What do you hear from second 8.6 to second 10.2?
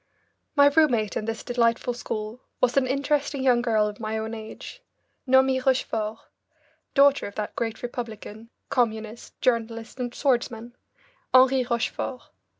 Communist, journalist, and